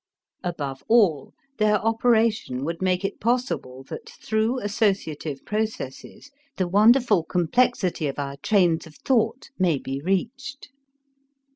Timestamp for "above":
0.43-0.83